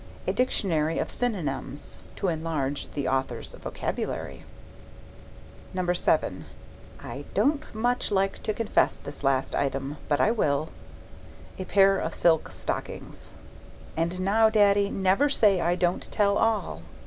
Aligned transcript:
A 0.25 0.33
dictionary 0.33 0.97
of 0.97 1.11
synonyms. 1.11 1.99
(To 2.15 2.27
enlarge 2.27 2.89
the 2.93 3.07
author's 3.07 3.53
vocabulary.) 3.53 4.45
VII. 5.75 6.45
(I 7.03 7.23
don't 7.35 7.75
much 7.75 8.09
like 8.09 8.41
to 8.41 8.51
confess 8.51 8.95
this 8.95 9.23
last 9.23 9.53
item, 9.55 9.97
but 10.09 10.19
I 10.19 10.31
will.) 10.31 10.69
A 11.59 11.65
pair 11.65 11.99
of 11.99 12.15
silk 12.15 12.49
stockings. 12.51 13.33
And 13.95 14.19
now, 14.21 14.49
Daddy, 14.49 14.89
never 14.89 15.29
say 15.29 15.61
I 15.61 15.75
don't 15.75 16.11
tell 16.11 16.35
all! 16.35 16.81